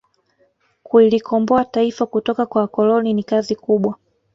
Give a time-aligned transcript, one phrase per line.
[0.83, 3.95] kulikomboa taifa kutoka kwa wakoloni ni kazi kubwa